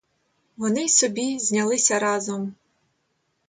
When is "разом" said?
1.99-2.55